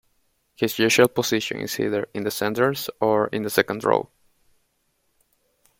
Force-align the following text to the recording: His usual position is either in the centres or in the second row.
His 0.55 0.79
usual 0.79 1.09
position 1.09 1.59
is 1.59 1.79
either 1.79 2.09
in 2.15 2.23
the 2.23 2.31
centres 2.31 2.89
or 2.99 3.27
in 3.27 3.43
the 3.43 3.51
second 3.51 3.83
row. 3.83 4.09